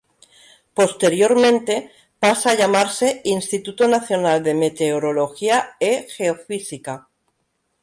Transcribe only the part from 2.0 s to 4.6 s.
pasa a llamarse "Instituto Nacional de